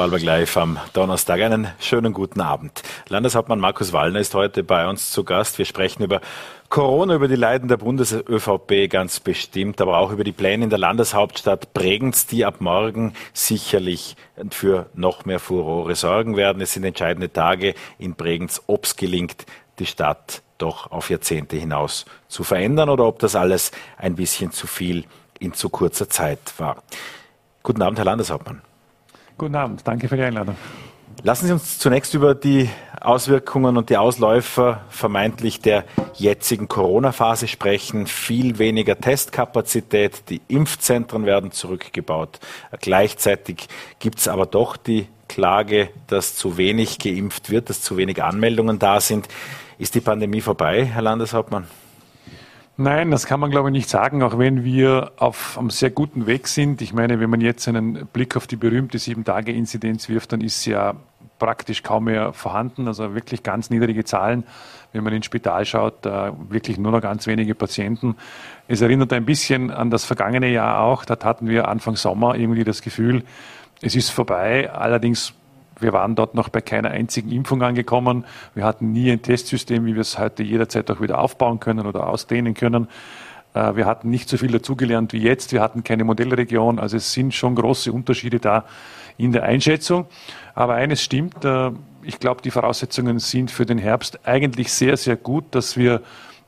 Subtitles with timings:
[0.00, 1.42] Vorarlberg Live am Donnerstag.
[1.42, 2.82] Einen schönen guten Abend.
[3.10, 5.58] Landeshauptmann Markus Wallner ist heute bei uns zu Gast.
[5.58, 6.22] Wir sprechen über
[6.70, 10.78] Corona, über die Leiden der Bundes-ÖVP ganz bestimmt, aber auch über die Pläne in der
[10.78, 14.16] Landeshauptstadt Bregenz, die ab morgen sicherlich
[14.48, 16.62] für noch mehr Furore sorgen werden.
[16.62, 19.44] Es sind entscheidende Tage in Bregenz, ob es gelingt,
[19.80, 24.66] die Stadt doch auf Jahrzehnte hinaus zu verändern oder ob das alles ein bisschen zu
[24.66, 25.04] viel
[25.38, 26.82] in zu kurzer Zeit war.
[27.62, 28.62] Guten Abend, Herr Landeshauptmann.
[29.40, 30.54] Guten Abend, danke für die Einladung.
[31.22, 32.68] Lassen Sie uns zunächst über die
[33.00, 38.06] Auswirkungen und die Ausläufer vermeintlich der jetzigen Corona-Phase sprechen.
[38.06, 42.38] Viel weniger Testkapazität, die Impfzentren werden zurückgebaut.
[42.82, 43.68] Gleichzeitig
[43.98, 48.78] gibt es aber doch die Klage, dass zu wenig geimpft wird, dass zu wenig Anmeldungen
[48.78, 49.26] da sind.
[49.78, 51.66] Ist die Pandemie vorbei, Herr Landeshauptmann?
[52.76, 56.26] Nein, das kann man glaube ich nicht sagen, auch wenn wir auf einem sehr guten
[56.26, 56.80] Weg sind.
[56.80, 60.70] Ich meine, wenn man jetzt einen Blick auf die berühmte Sieben-Tage-Inzidenz wirft, dann ist sie
[60.70, 60.94] ja
[61.38, 64.44] praktisch kaum mehr vorhanden, also wirklich ganz niedrige Zahlen.
[64.92, 68.16] Wenn man ins Spital schaut, wirklich nur noch ganz wenige Patienten.
[68.66, 71.04] Es erinnert ein bisschen an das vergangene Jahr auch.
[71.04, 73.24] Da hatten wir Anfang Sommer irgendwie das Gefühl,
[73.82, 74.70] es ist vorbei.
[74.72, 75.34] Allerdings
[75.80, 78.24] wir waren dort noch bei keiner einzigen Impfung angekommen.
[78.54, 82.06] Wir hatten nie ein Testsystem, wie wir es heute jederzeit auch wieder aufbauen können oder
[82.06, 82.88] ausdehnen können.
[83.54, 85.52] Äh, wir hatten nicht so viel dazugelernt wie jetzt.
[85.52, 86.78] Wir hatten keine Modellregion.
[86.78, 88.64] Also es sind schon große Unterschiede da
[89.16, 90.06] in der Einschätzung.
[90.54, 91.44] Aber eines stimmt.
[91.44, 96.02] Äh, ich glaube, die Voraussetzungen sind für den Herbst eigentlich sehr, sehr gut, dass wir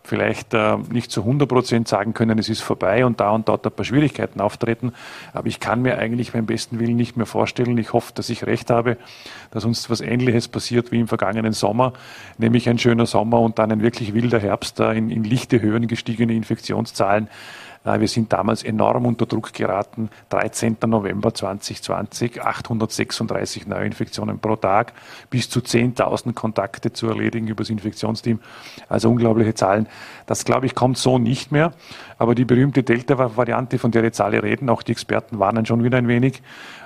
[0.05, 3.67] vielleicht äh, nicht zu 100 Prozent sagen können, es ist vorbei und da und dort
[3.67, 4.93] ein paar Schwierigkeiten auftreten.
[5.33, 8.47] Aber ich kann mir eigentlich beim besten Willen nicht mehr vorstellen, ich hoffe, dass ich
[8.47, 8.97] recht habe,
[9.51, 11.93] dass uns was Ähnliches passiert wie im vergangenen Sommer,
[12.39, 15.87] nämlich ein schöner Sommer und dann ein wirklich wilder Herbst da in, in lichte Höhen
[15.87, 17.29] gestiegene Infektionszahlen.
[17.85, 20.11] Äh, wir sind damals enorm unter Druck geraten.
[20.31, 20.77] 13.
[20.87, 24.93] November 2020, 836 Neuinfektionen pro Tag,
[25.31, 28.41] bis zu 10.000 Kontakte zu erledigen über das Infektionsteam.
[28.89, 29.89] Also unglaubliche Zahlen.
[30.27, 31.73] Das, glaube ich, kommt so nicht mehr.
[32.19, 35.99] Aber die berühmte Delta-Variante, von der jetzt alle reden, auch die Experten warnen schon wieder
[35.99, 36.43] ein wenig.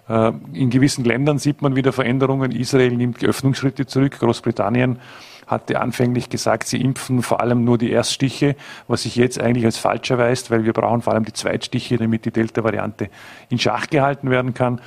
[0.09, 2.53] Äh, in gewissen Ländern sieht man wieder Veränderungen.
[2.53, 4.99] Israel nimmt Öffnungsschritte zurück, Großbritannien
[5.47, 8.57] hatte anfänglich gesagt, sie impfen vor allem nur die Erststiche,
[8.89, 12.25] was sich jetzt eigentlich als falsch erweist, weil wir brauchen vor allem die Zweitstiche, damit
[12.25, 13.09] die Delta-Variante
[13.49, 14.81] in Schach gehalten werden kann.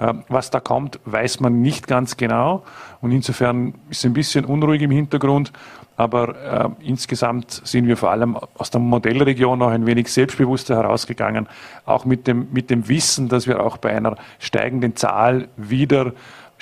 [0.00, 2.64] Ähm, was da kommt, weiß man nicht ganz genau.
[3.00, 5.52] Und insofern ist ein bisschen unruhig im Hintergrund.
[5.96, 11.48] Aber äh, insgesamt sind wir vor allem aus der Modellregion noch ein wenig selbstbewusster herausgegangen.
[11.86, 16.12] Auch mit dem, mit dem Wissen, dass wir auch bei einer steigenden Zahl wieder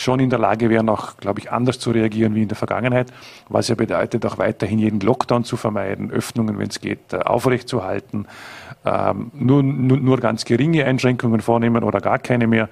[0.02, 3.12] schon in der Lage wären, auch, glaube ich, anders zu reagieren wie in der Vergangenheit,
[3.48, 8.26] was ja bedeutet, auch weiterhin jeden Lockdown zu vermeiden, Öffnungen, wenn es geht, äh, aufrechtzuerhalten,
[8.84, 12.68] ähm, nur, nur, nur ganz geringe Einschränkungen vornehmen oder gar keine mehr.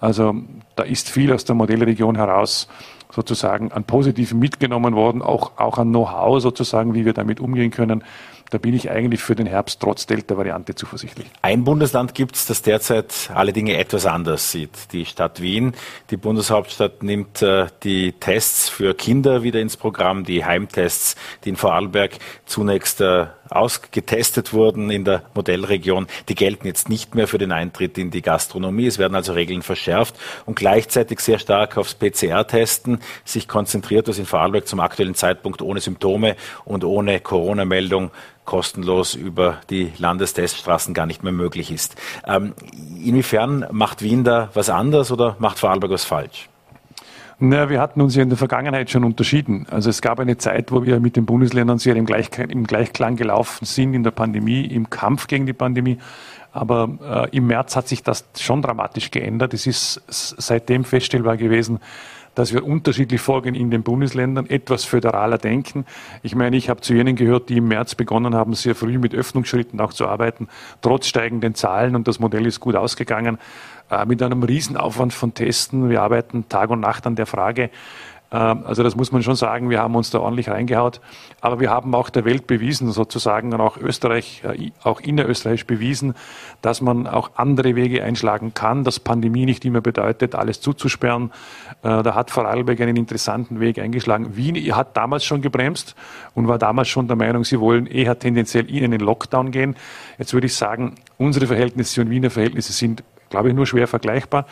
[0.00, 0.34] Also
[0.76, 2.68] da ist viel aus der Modellregion heraus
[3.10, 8.02] sozusagen an Positiven mitgenommen worden, auch, auch an Know-how sozusagen, wie wir damit umgehen können
[8.50, 11.26] da bin ich eigentlich für den Herbst trotz Delta-Variante zuversichtlich.
[11.42, 14.92] Ein Bundesland gibt es, das derzeit alle Dinge etwas anders sieht.
[14.92, 15.74] Die Stadt Wien,
[16.10, 21.56] die Bundeshauptstadt nimmt äh, die Tests für Kinder wieder ins Programm, die Heimtests, die in
[21.56, 27.52] Vorarlberg zunächst äh, ausgetestet wurden in der Modellregion, die gelten jetzt nicht mehr für den
[27.52, 28.86] Eintritt in die Gastronomie.
[28.86, 30.16] Es werden also Regeln verschärft
[30.46, 35.80] und gleichzeitig sehr stark aufs PCR-Testen sich konzentriert, was in Vorarlberg zum aktuellen Zeitpunkt ohne
[35.80, 38.10] Symptome und ohne Corona-Meldung
[38.44, 41.96] kostenlos über die Landesteststraßen gar nicht mehr möglich ist.
[42.26, 42.54] Ähm,
[43.02, 46.48] inwiefern macht Wien da was anders oder macht Vorarlberg was falsch?
[47.40, 49.66] Na, wir hatten uns ja in der Vergangenheit schon unterschieden.
[49.70, 53.16] Also es gab eine Zeit, wo wir mit den Bundesländern sehr im, Gleich, im Gleichklang
[53.16, 55.98] gelaufen sind in der Pandemie, im Kampf gegen die Pandemie.
[56.52, 59.52] Aber äh, im März hat sich das schon dramatisch geändert.
[59.52, 61.80] Es ist seitdem feststellbar gewesen,
[62.34, 65.84] dass wir unterschiedlich vorgehen in den Bundesländern, etwas föderaler denken.
[66.22, 69.14] Ich meine, ich habe zu jenen gehört, die im März begonnen haben, sehr früh mit
[69.14, 70.48] Öffnungsschritten auch zu arbeiten,
[70.82, 73.38] trotz steigenden Zahlen und das Modell ist gut ausgegangen,
[73.90, 75.90] äh, mit einem Riesenaufwand von Testen.
[75.90, 77.70] Wir arbeiten Tag und Nacht an der Frage,
[78.36, 81.00] also das muss man schon sagen, wir haben uns da ordentlich reingehaut.
[81.40, 86.14] Aber wir haben auch der Welt bewiesen, sozusagen, und auch Österreich, äh, auch innerösterreichisch bewiesen,
[86.60, 91.30] dass man auch andere Wege einschlagen kann, dass Pandemie nicht immer bedeutet, alles zuzusperren.
[91.82, 94.36] Äh, da hat Vorarlberg einen interessanten Weg eingeschlagen.
[94.36, 95.94] Wien hat damals schon gebremst
[96.34, 99.76] und war damals schon der Meinung, sie wollen eher tendenziell in einen Lockdown gehen.
[100.18, 103.04] Jetzt würde ich sagen, unsere Verhältnisse und Wiener Verhältnisse sind
[103.34, 104.46] glaube ich, nur schwer vergleichbar.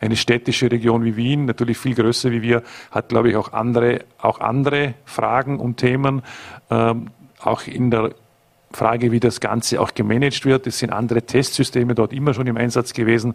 [0.00, 4.04] Eine städtische Region wie Wien, natürlich viel größer wie wir, hat, glaube ich, auch andere,
[4.18, 6.22] auch andere Fragen und Themen,
[6.70, 7.08] ähm,
[7.40, 8.10] auch in der
[8.70, 10.66] Frage, wie das Ganze auch gemanagt wird.
[10.66, 13.34] Es sind andere Testsysteme dort immer schon im Einsatz gewesen.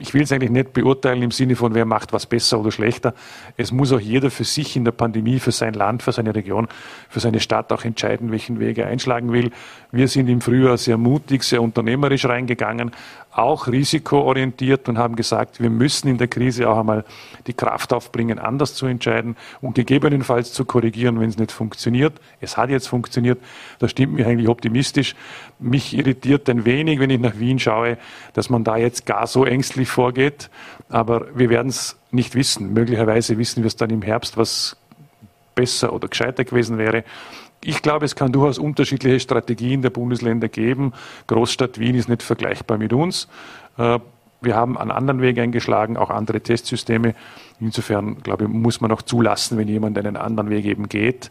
[0.00, 3.14] ich will es eigentlich nicht beurteilen im Sinne von, wer macht was besser oder schlechter.
[3.58, 6.68] Es muss auch jeder für sich in der Pandemie, für sein Land, für seine Region,
[7.10, 9.50] für seine Stadt auch entscheiden, welchen Weg er einschlagen will.
[9.92, 12.92] Wir sind im Frühjahr sehr mutig, sehr unternehmerisch reingegangen,
[13.40, 17.04] auch risikoorientiert und haben gesagt, wir müssen in der Krise auch einmal
[17.46, 22.12] die Kraft aufbringen, anders zu entscheiden und gegebenenfalls zu korrigieren, wenn es nicht funktioniert.
[22.40, 23.38] Es hat jetzt funktioniert.
[23.78, 25.16] Das stimmt mich eigentlich optimistisch.
[25.58, 27.98] Mich irritiert ein wenig, wenn ich nach Wien schaue,
[28.34, 30.50] dass man da jetzt gar so ängstlich vorgeht.
[30.88, 32.72] Aber wir werden es nicht wissen.
[32.72, 34.76] Möglicherweise wissen wir es dann im Herbst, was
[35.54, 37.04] besser oder gescheiter gewesen wäre.
[37.62, 40.92] Ich glaube, es kann durchaus unterschiedliche Strategien der Bundesländer geben.
[41.26, 43.28] Großstadt Wien ist nicht vergleichbar mit uns.
[43.76, 43.98] Äh,
[44.40, 47.14] wir haben einen anderen Weg eingeschlagen, auch andere Testsysteme.
[47.60, 51.30] Insofern, glaube ich, muss man auch zulassen, wenn jemand einen anderen Weg eben geht.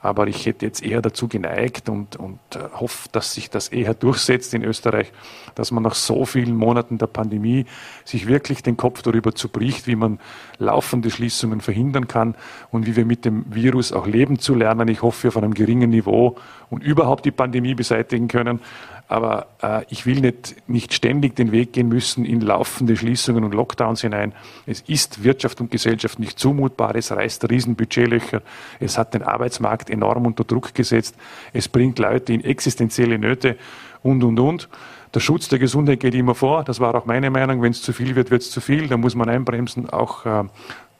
[0.00, 3.94] Aber ich hätte jetzt eher dazu geneigt und, und äh, hoffe, dass sich das eher
[3.94, 5.12] durchsetzt in Österreich,
[5.56, 7.66] dass man nach so vielen Monaten der Pandemie
[8.04, 10.20] sich wirklich den Kopf darüber zerbricht, wie man
[10.58, 12.36] laufende Schließungen verhindern kann
[12.70, 14.86] und wie wir mit dem Virus auch leben zu lernen.
[14.86, 16.36] Ich hoffe, auf einem geringen Niveau
[16.70, 18.60] und überhaupt die Pandemie beseitigen können.
[19.08, 23.54] Aber äh, ich will nicht, nicht ständig den Weg gehen müssen in laufende Schließungen und
[23.54, 24.34] Lockdowns hinein.
[24.66, 26.94] Es ist Wirtschaft und Gesellschaft nicht zumutbar.
[26.94, 28.42] Es reißt Riesenbudgetlöcher.
[28.80, 31.16] Es hat den Arbeitsmarkt enorm unter Druck gesetzt.
[31.54, 33.56] Es bringt Leute in existenzielle Nöte
[34.02, 34.68] und, und, und.
[35.14, 36.64] Der Schutz der Gesundheit geht immer vor.
[36.64, 37.62] Das war auch meine Meinung.
[37.62, 38.88] Wenn es zu viel wird, wird es zu viel.
[38.88, 39.88] Da muss man einbremsen.
[39.88, 40.44] Auch äh,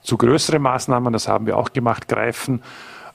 [0.02, 2.62] zu größeren Maßnahmen, das haben wir auch gemacht, greifen.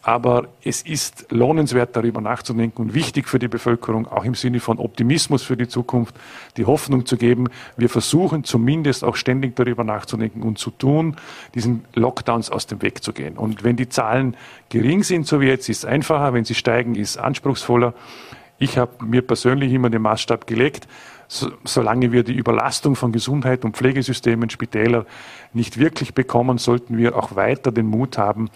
[0.06, 4.78] Aber es ist lohnenswert, darüber nachzudenken und wichtig für die Bevölkerung, auch im Sinne von
[4.78, 6.14] Optimismus für die Zukunft,
[6.58, 7.48] die Hoffnung zu geben.
[7.78, 11.16] Wir versuchen zumindest auch ständig darüber nachzudenken und zu tun,
[11.56, 13.38] diesen Lockdowns aus dem Weg zu gehen.
[13.38, 14.36] Und wenn die Zahlen
[14.68, 16.34] gering sind, so wie jetzt, ist es einfacher.
[16.34, 17.94] Wenn sie steigen, ist es anspruchsvoller.
[18.60, 20.88] Ich habe mir persönlich immer den Maßstab gelegt,
[21.28, 25.06] so, solange wir die Überlastung von Gesundheit und Pflegesystemen, Spitäler
[25.52, 28.50] nicht wirklich bekommen, sollten wir auch weiter den Mut haben,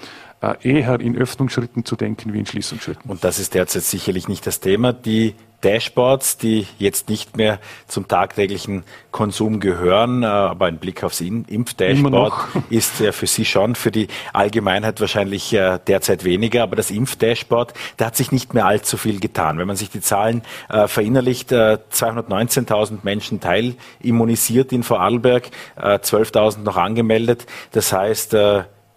[0.61, 3.09] eher in Öffnungsschritten zu denken wie in Schließungsschritten.
[3.09, 4.93] Und das ist derzeit sicherlich nicht das Thema.
[4.93, 11.19] Die Dashboards, die jetzt nicht mehr zum tagtäglichen Konsum gehören, äh, aber ein Blick aufs
[11.19, 12.33] Impfdashboard
[12.69, 17.73] ist ja für Sie schon, für die Allgemeinheit wahrscheinlich äh, derzeit weniger, aber das Impfdashboard,
[17.97, 19.57] da hat sich nicht mehr allzu viel getan.
[19.57, 27.45] Wenn man sich die Zahlen verinnerlicht, 219.000 Menschen teilimmunisiert in Vorarlberg, 12.000 noch angemeldet.
[27.71, 28.35] Das heißt,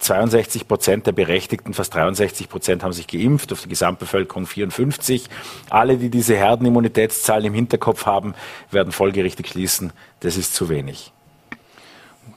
[0.00, 5.28] 62 Prozent der Berechtigten, fast 63 Prozent haben sich geimpft, auf die Gesamtbevölkerung 54.
[5.68, 8.34] Alle, die diese Herdenimmunitätszahlen im Hinterkopf haben,
[8.70, 11.12] werden folgerichtig schließen, das ist zu wenig.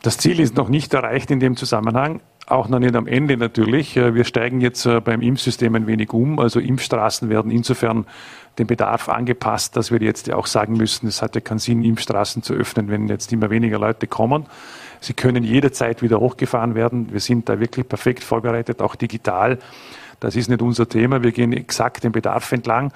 [0.02, 3.96] Das Ziel ist noch nicht erreicht in dem Zusammenhang, auch noch nicht am Ende natürlich.
[3.96, 6.40] Äh, wir steigen jetzt äh, beim Impfsystem ein wenig um.
[6.40, 8.06] Also Impfstraßen werden insofern
[8.60, 12.44] dem Bedarf angepasst, dass wir jetzt auch sagen müssen, es hat ja keinen Sinn, Impfstraßen
[12.44, 14.46] zu öffnen, wenn jetzt immer weniger Leute kommen.
[15.04, 17.12] Sie können jederzeit wieder hochgefahren werden.
[17.12, 19.60] Wir sind da wirklich perfekt vorbereitet, auch digital.
[20.22, 21.24] Das ist nicht unser Thema.
[21.24, 22.94] Wir gehen exakt den Bedarf entlang.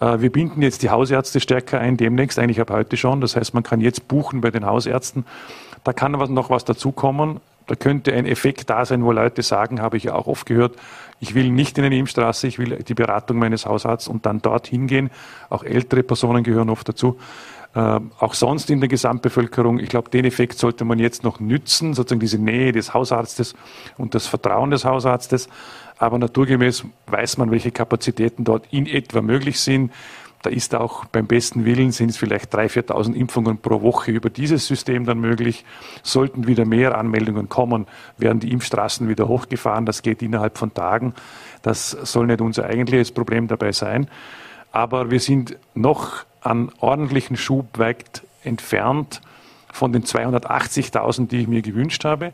[0.00, 3.20] Äh, wir binden jetzt die Hausärzte stärker ein, demnächst, eigentlich ab heute schon.
[3.20, 5.24] Das heißt, man kann jetzt buchen bei den Hausärzten.
[5.84, 7.40] Da kann noch was dazukommen.
[7.66, 10.76] Da könnte ein Effekt da sein, wo Leute sagen, habe ich ja auch oft gehört,
[11.20, 14.86] ich will nicht in eine Impfstraße, ich will die Beratung meines Hausarztes und dann dorthin
[14.86, 15.10] gehen.
[15.48, 17.18] Auch ältere Personen gehören oft dazu.
[17.74, 19.80] Äh, auch sonst in der Gesamtbevölkerung.
[19.80, 23.54] Ich glaube, den Effekt sollte man jetzt noch nützen, sozusagen diese Nähe des Hausarztes
[23.98, 25.48] und das Vertrauen des Hausarztes.
[25.98, 29.92] Aber naturgemäß weiß man, welche Kapazitäten dort in etwa möglich sind.
[30.42, 34.28] Da ist auch beim besten Willen sind es vielleicht 3.000, 4.000 Impfungen pro Woche über
[34.28, 35.64] dieses System dann möglich.
[36.02, 37.86] Sollten wieder mehr Anmeldungen kommen,
[38.18, 39.86] werden die Impfstraßen wieder hochgefahren.
[39.86, 41.14] Das geht innerhalb von Tagen.
[41.62, 44.06] Das soll nicht unser eigentliches Problem dabei sein.
[44.70, 49.20] Aber wir sind noch an ordentlichen Schub weit entfernt
[49.72, 52.32] von den 280.000, die ich mir gewünscht habe.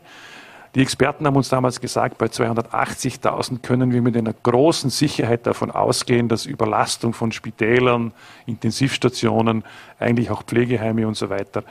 [0.75, 5.69] Die Experten haben uns damals gesagt, bei 280.000 können wir mit einer großen Sicherheit davon
[5.69, 8.13] ausgehen, dass Überlastung von Spitälern,
[8.45, 9.65] Intensivstationen,
[9.99, 11.63] eigentlich auch Pflegeheime und so weiter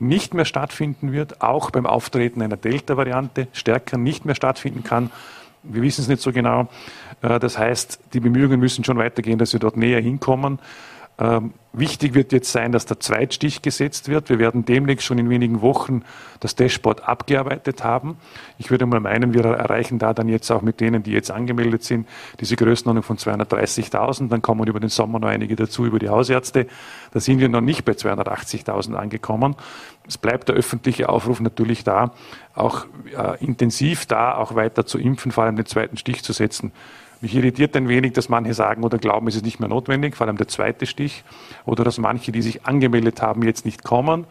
[0.00, 5.10] nicht mehr stattfinden wird, auch beim Auftreten einer Delta-Variante stärker nicht mehr stattfinden kann.
[5.62, 6.68] Wir wissen es nicht so genau.
[7.22, 10.58] Äh, das heißt, die Bemühungen müssen schon weitergehen, dass wir dort näher hinkommen.
[11.20, 14.28] Ähm, wichtig wird jetzt sein, dass der Zweitstich gesetzt wird.
[14.28, 16.02] Wir werden demnächst schon in wenigen Wochen
[16.38, 18.16] das Dashboard abgearbeitet haben.
[18.58, 21.82] Ich würde mal meinen, wir erreichen da dann jetzt auch mit denen, die jetzt angemeldet
[21.82, 22.06] sind,
[22.38, 24.28] diese Größenordnung von 230.000.
[24.28, 26.68] Dann kommen über den Sommer noch einige dazu, über die Hausärzte.
[27.12, 29.56] Da sind wir noch nicht bei 280.000 angekommen.
[30.06, 32.12] Es bleibt der öffentliche Aufruf natürlich da,
[32.54, 36.72] auch äh, intensiv da, auch weiter zu impfen, vor allem den zweiten Stich zu setzen.
[37.20, 40.26] Mich irritiert ein wenig, dass manche sagen oder glauben, es ist nicht mehr notwendig, vor
[40.26, 41.24] allem der zweite Stich,
[41.64, 44.26] oder dass manche, die sich angemeldet haben, jetzt nicht kommen.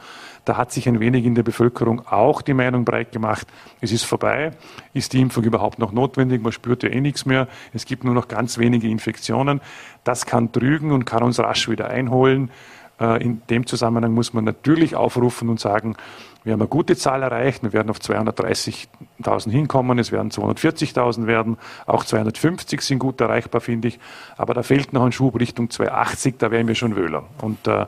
[0.46, 3.48] Da hat sich ein wenig in der Bevölkerung auch die Meinung breit gemacht,
[3.82, 4.52] es ist vorbei,
[4.94, 8.14] ist die Impfung überhaupt noch notwendig, man spürt ja eh nichts mehr, es gibt nur
[8.14, 9.60] noch ganz wenige Infektionen.
[10.06, 12.52] Das kann trügen und kann uns rasch wieder einholen.
[13.00, 15.96] Äh, in dem Zusammenhang muss man natürlich aufrufen und sagen,
[16.44, 17.64] wir haben eine gute Zahl erreicht.
[17.64, 20.00] Wir werden auf 230.000 hinkommen.
[20.00, 21.58] Es werden 240.000 werden.
[21.86, 24.00] Auch 250 sind gut erreichbar, finde ich.
[24.38, 26.36] Aber da fehlt noch ein Schub Richtung 280.
[26.38, 27.26] Da wären wir schon Wöhler.
[27.42, 27.86] Und äh,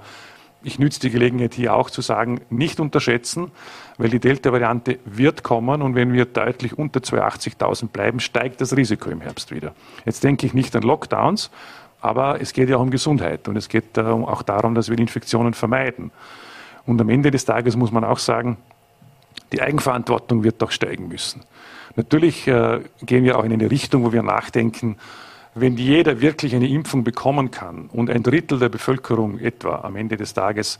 [0.62, 3.51] ich nütze die Gelegenheit hier auch zu sagen, nicht unterschätzen,
[3.98, 9.10] weil die Delta-Variante wird kommen und wenn wir deutlich unter 280.000 bleiben, steigt das Risiko
[9.10, 9.74] im Herbst wieder.
[10.06, 11.50] Jetzt denke ich nicht an Lockdowns,
[12.01, 15.53] aber es geht ja auch um Gesundheit und es geht auch darum, dass wir Infektionen
[15.53, 16.12] vermeiden.
[16.86, 18.58] Und am Ende des Tages muss man auch sagen,
[19.51, 21.41] die Eigenverantwortung wird doch steigen müssen.
[21.96, 24.98] Natürlich äh, gehen wir auch in eine Richtung, wo wir nachdenken,
[25.56, 30.15] wenn jeder wirklich eine Impfung bekommen kann und ein Drittel der Bevölkerung etwa am Ende
[30.15, 30.79] des Tages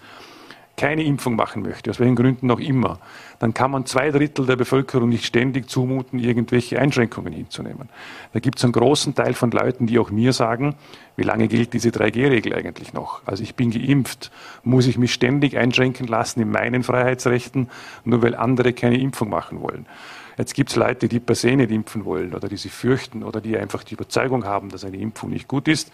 [0.80, 3.00] keine Impfung machen möchte, aus welchen Gründen auch immer,
[3.40, 7.90] dann kann man zwei Drittel der Bevölkerung nicht ständig zumuten, irgendwelche Einschränkungen hinzunehmen.
[8.32, 10.76] Da gibt es einen großen Teil von Leuten, die auch mir sagen,
[11.18, 13.22] wie lange gilt diese 3G-Regel eigentlich noch?
[13.26, 14.32] Also ich bin geimpft,
[14.64, 17.70] muss ich mich ständig einschränken lassen in meinen Freiheitsrechten,
[18.06, 19.86] nur weil andere keine Impfung machen wollen.
[20.38, 23.42] Jetzt gibt es Leute, die per se nicht impfen wollen oder die sich fürchten oder
[23.42, 25.92] die einfach die Überzeugung haben, dass eine Impfung nicht gut ist.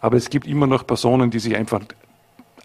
[0.00, 1.80] Aber es gibt immer noch Personen, die sich einfach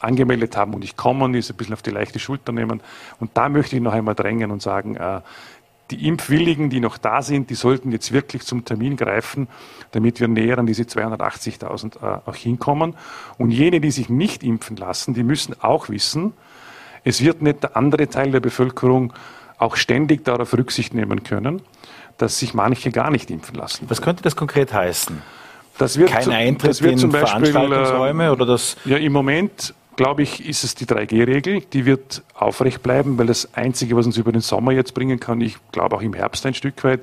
[0.06, 2.82] angemeldet haben und ich komme und es ein bisschen auf die leichte Schulter nehmen.
[3.20, 5.22] Und da möchte ich noch einmal drängen und sagen, äh,
[5.92, 9.48] die Impfwilligen, die noch da sind, die sollten jetzt wirklich zum Termin greifen,
[9.92, 12.96] damit wir näher an diese 280.000 äh, auch hinkommen.
[13.38, 16.34] Und jene, die sich nicht impfen lassen, die müssen auch wissen,
[17.04, 19.14] es wird nicht der andere Teil der Bevölkerung
[19.58, 21.62] auch ständig darauf Rücksicht nehmen können,
[22.18, 23.86] dass sich manche gar nicht impfen lassen.
[23.90, 25.22] Was könnte das konkret heißen?
[25.78, 28.78] Das wird, Kein Eintritt das wird in zum Beispiel, Veranstaltungsräume oder das?
[28.86, 31.62] Ja, im Moment glaube ich, ist es die 3G-Regel.
[31.62, 35.42] Die wird aufrecht bleiben, weil das Einzige, was uns über den Sommer jetzt bringen kann,
[35.42, 37.02] ich glaube auch im Herbst ein Stück weit,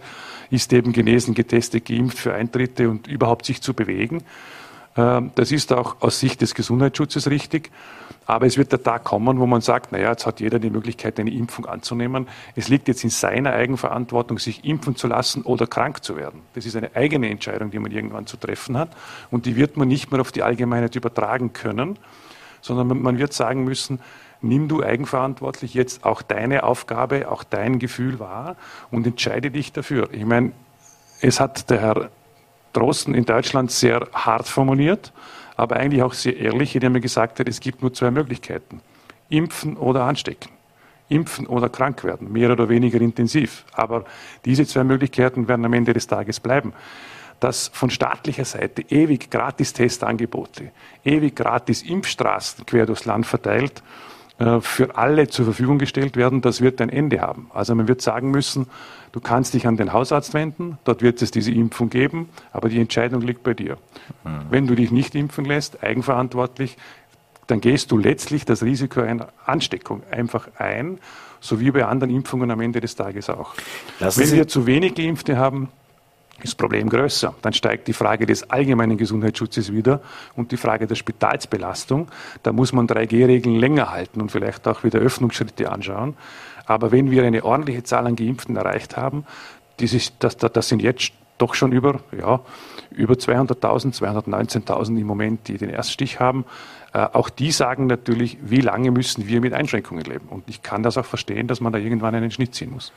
[0.51, 4.23] ist eben genesen, getestet, geimpft für Eintritte und überhaupt sich zu bewegen.
[4.97, 7.71] Ähm, das ist auch aus Sicht des Gesundheitsschutzes richtig.
[8.25, 11.19] Aber es wird der Tag kommen, wo man sagt, naja, jetzt hat jeder die Möglichkeit,
[11.19, 12.29] eine Impfung anzunehmen.
[12.55, 16.41] Es liegt jetzt in seiner Eigenverantwortung, sich impfen zu lassen oder krank zu werden.
[16.55, 18.91] Das ist eine eigene Entscheidung, die man irgendwann zu treffen hat.
[19.31, 21.99] Und die wird man nicht mehr auf die Allgemeinheit übertragen können
[22.63, 24.01] sondern man wird sagen müssen,
[24.41, 28.57] nimm du eigenverantwortlich jetzt auch deine Aufgabe, auch dein Gefühl wahr
[28.91, 30.09] und entscheide dich dafür.
[30.13, 30.53] Ich meine,
[31.21, 32.11] es hat der Herr
[32.73, 35.13] Drosten in Deutschland sehr hart formuliert,
[35.57, 38.81] aber eigentlich auch sehr ehrlich, indem er gesagt hat, es gibt nur zwei Möglichkeiten.
[39.29, 40.51] Impfen oder anstecken.
[41.09, 43.65] Impfen oder krank werden, mehr oder weniger intensiv.
[43.73, 44.05] Aber
[44.47, 46.73] diese zwei Möglichkeiten werden am Ende des Tages bleiben
[47.43, 50.71] dass von staatlicher Seite ewig gratis Testangebote,
[51.05, 53.83] ewig gratis Impfstraßen quer durchs Land verteilt
[54.39, 57.51] äh, für alle zur Verfügung gestellt werden, das wird ein Ende haben.
[57.53, 58.69] Also man wird sagen müssen,
[59.11, 62.81] du kannst dich an den Hausarzt wenden, dort wird es diese Impfung geben, aber die
[62.81, 63.77] Entscheidung liegt bei dir.
[64.23, 64.31] Mhm.
[64.51, 66.77] Wenn du dich nicht impfen lässt, eigenverantwortlich,
[67.49, 70.99] dann gehst du letztlich das Risiko einer Ansteckung einfach ein,
[71.41, 73.55] so wie bei anderen Impfungen am Ende des Tages auch.
[73.99, 75.71] Lassen Wenn Sie wir zu wenig Geimpfte haben,
[76.43, 77.35] das Problem größer.
[77.43, 80.01] Dann steigt die Frage des allgemeinen Gesundheitsschutzes wieder
[80.37, 82.09] und die Frage der Spitalsbelastung.
[82.43, 86.17] Da muss man 3G-Regeln länger halten und vielleicht auch wieder Öffnungsschritte anschauen.
[86.67, 89.25] Aber wenn wir eine ordentliche Zahl an Geimpften erreicht haben,
[89.79, 92.41] das, das, das sind jetzt doch schon über, ja,
[92.91, 96.45] über 200.000, 219.000 im Moment, die den Erststich haben.
[96.93, 100.29] Äh, auch die sagen natürlich, wie lange müssen wir mit Einschränkungen leben.
[100.29, 102.93] Und ich kann das auch verstehen, dass man da irgendwann einen Schnitt ziehen muss.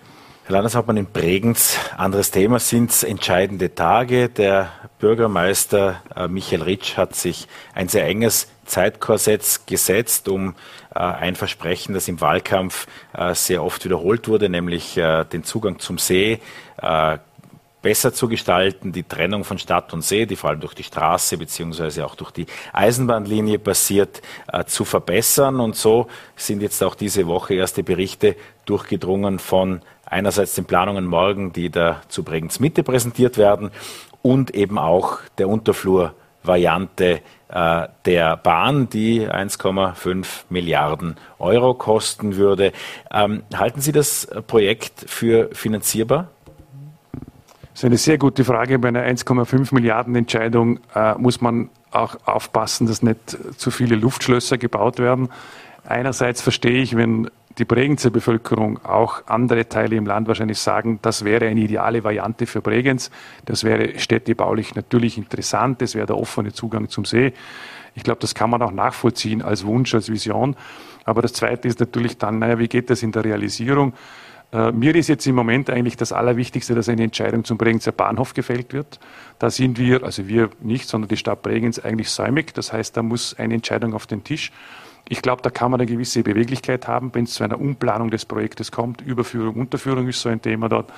[0.47, 4.29] Herr Landeshauptmann in Bregenz, anderes Thema sind entscheidende Tage.
[4.29, 10.53] Der Bürgermeister äh, Michael Ritsch hat sich ein sehr enges Zeitkorsett gesetzt, um
[10.93, 12.85] äh, ein Versprechen, das im Wahlkampf
[13.17, 16.39] äh, sehr oft wiederholt wurde, nämlich den Zugang zum See
[17.85, 21.37] besser zu gestalten, die Trennung von Stadt und See, die vor allem durch die Straße
[21.37, 25.59] beziehungsweise auch durch die Eisenbahnlinie passiert, äh, zu verbessern.
[25.59, 31.53] Und so sind jetzt auch diese Woche erste Berichte durchgedrungen von einerseits den Planungen morgen,
[31.53, 33.71] die da zu Bregenz Mitte präsentiert werden
[34.21, 42.71] und eben auch der Unterflur-Variante äh, der Bahn, die 1,5 Milliarden Euro kosten würde.
[43.11, 46.29] Ähm, halten Sie das Projekt für finanzierbar?
[47.75, 48.79] Das ist eine sehr gute Frage.
[48.79, 54.57] Bei einer 1,5 Milliarden Entscheidung äh, muss man auch aufpassen, dass nicht zu viele Luftschlösser
[54.57, 55.29] gebaut werden.
[55.87, 61.23] Einerseits verstehe ich, wenn die Bregenzer Bevölkerung, auch andere Teile im Land wahrscheinlich sagen, das
[61.23, 63.11] wäre eine ideale Variante für Bregenz.
[63.45, 65.81] Das wäre städtebaulich natürlich interessant.
[65.81, 67.33] Das wäre der offene Zugang zum See.
[67.93, 70.57] Ich glaube, das kann man auch nachvollziehen als Wunsch, als Vision.
[71.05, 73.93] Aber das Zweite ist natürlich dann, naja, wie geht das in der Realisierung?
[74.51, 78.33] Äh, mir ist jetzt im Moment eigentlich das Allerwichtigste, dass eine Entscheidung zum Bregenzer Bahnhof
[78.33, 78.99] gefällt wird.
[79.39, 82.53] Da sind wir, also wir nicht, sondern die Stadt Bregenz eigentlich säumig.
[82.53, 84.51] Das heißt, da muss eine Entscheidung auf den Tisch.
[85.07, 88.25] Ich glaube, da kann man eine gewisse Beweglichkeit haben, wenn es zu einer Umplanung des
[88.25, 89.01] Projektes kommt.
[89.01, 90.91] Überführung, Unterführung ist so ein Thema dort.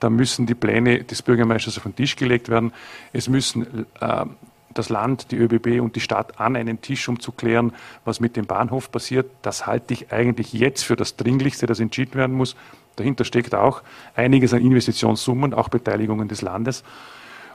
[0.00, 2.72] Da müssen die Pläne des Bürgermeisters auf den Tisch gelegt werden.
[3.12, 4.24] Es müssen äh,
[4.72, 7.72] das Land, die ÖBB und die Stadt an einen Tisch, um zu klären,
[8.04, 9.30] was mit dem Bahnhof passiert.
[9.42, 12.56] Das halte ich eigentlich jetzt für das Dringlichste, das entschieden werden muss.
[12.96, 13.82] Dahinter steckt auch
[14.14, 16.82] einiges an Investitionssummen, auch Beteiligungen des Landes.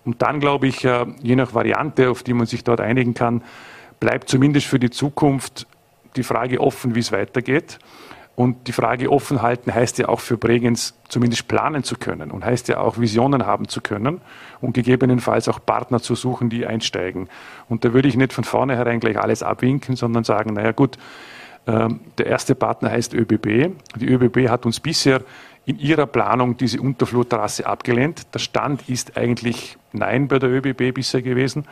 [0.04, 3.42] Und dann glaube ich, äh, je nach Variante, auf die man sich dort einigen kann,
[4.00, 5.68] bleibt zumindest für die Zukunft
[6.16, 7.80] die Frage offen, wie es weitergeht.
[8.36, 12.44] Und die Frage offen halten heißt ja auch für Bregenz zumindest planen zu können und
[12.44, 14.20] heißt ja auch Visionen haben zu können
[14.60, 17.30] und gegebenenfalls auch Partner zu suchen, die einsteigen.
[17.70, 20.98] Und da würde ich nicht von vornherein gleich alles abwinken, sondern sagen, naja gut,
[21.66, 23.74] ähm, der erste Partner heißt ÖBB.
[23.96, 25.22] Die ÖBB hat uns bisher
[25.66, 28.34] in ihrer Planung diese Unterflurtrasse abgelehnt.
[28.34, 31.66] Der Stand ist eigentlich Nein bei der ÖBB bisher gewesen.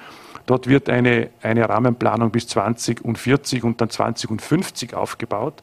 [0.45, 5.61] Dort wird eine, eine Rahmenplanung bis 2040 und dann 2050 aufgebaut.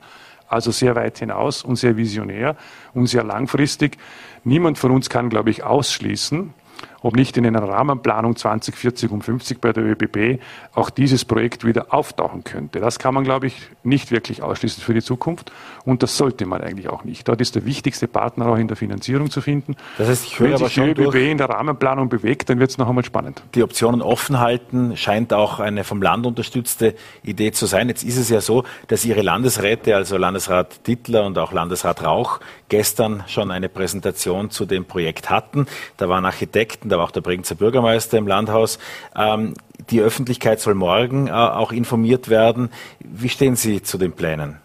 [0.48, 2.56] Also sehr weit hinaus und sehr visionär
[2.92, 3.98] und sehr langfristig.
[4.42, 6.52] Niemand von uns kann, glaube ich, ausschließen,
[7.02, 10.40] ob nicht in einer Rahmenplanung 2040 und 50 bei der ÖBB
[10.74, 12.80] auch dieses Projekt wieder auftauchen könnte.
[12.80, 15.52] Das kann man, glaube ich, nicht wirklich ausschließen für die Zukunft
[15.84, 17.28] und das sollte man eigentlich auch nicht.
[17.28, 19.76] Dort ist der wichtigste Partner auch in der Finanzierung zu finden.
[19.98, 22.78] Das heißt, ich höre Wenn sich die ÖBB in der Rahmenplanung bewegt, dann wird es
[22.78, 23.42] noch einmal spannend.
[23.54, 27.88] Die Optionen offen halten scheint auch eine vom Land unterstützte Idee zu sein.
[27.88, 32.40] Jetzt ist es ja so, dass Ihre Landesräte, also Landesrat Dittler und auch Landesrat Rauch,
[32.68, 35.66] gestern schon eine Präsentation zu dem Projekt hatten.
[35.96, 38.78] Da waren Architekten, da war auch der Bregenzer Bürgermeister im Landhaus.
[39.16, 39.54] Ähm,
[39.90, 42.70] die Öffentlichkeit soll morgen äh, auch informiert werden.
[43.00, 44.58] Wie stehen Sie zu den Plänen?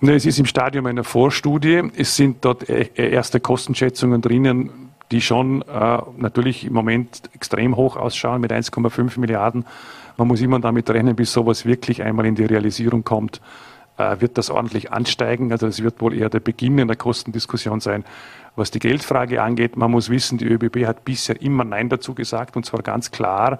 [0.00, 1.82] Es ist im Stadium einer Vorstudie.
[1.96, 7.76] Es sind dort e-, e-, erste Kostenschätzungen drinnen, die schon äh, natürlich im Moment extrem
[7.76, 9.64] hoch ausschauen mit 1,5 Milliarden.
[10.16, 13.40] Man muss immer damit rechnen, bis sowas wirklich einmal in die Realisierung kommt,
[13.96, 15.52] äh, wird das ordentlich ansteigen.
[15.52, 18.04] Also das wird wohl eher der Beginn in der Kostendiskussion sein.
[18.56, 22.56] Was die Geldfrage angeht, man muss wissen, die ÖBB hat bisher immer Nein dazu gesagt
[22.56, 23.58] und zwar ganz klar